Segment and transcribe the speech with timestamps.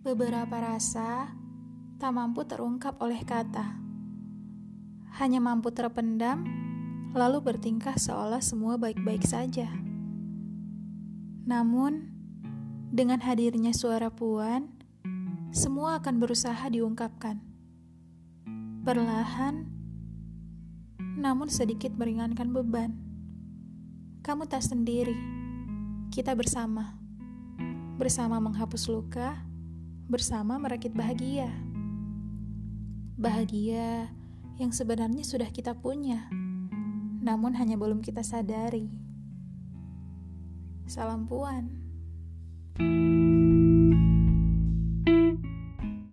[0.00, 1.28] Beberapa rasa
[2.00, 3.76] tak mampu terungkap oleh kata,
[5.20, 6.40] hanya mampu terpendam,
[7.12, 9.68] lalu bertingkah seolah semua baik-baik saja.
[11.44, 12.08] Namun,
[12.88, 14.72] dengan hadirnya suara puan,
[15.52, 17.36] semua akan berusaha diungkapkan.
[18.80, 19.68] Perlahan,
[20.96, 22.96] namun sedikit meringankan beban.
[24.24, 25.12] Kamu tak sendiri,
[26.08, 26.96] kita bersama.
[28.00, 29.49] Bersama menghapus luka,
[30.10, 31.46] bersama merakit bahagia.
[33.14, 34.10] Bahagia
[34.58, 36.26] yang sebenarnya sudah kita punya,
[37.22, 38.90] namun hanya belum kita sadari.
[40.90, 41.89] Salam Puan.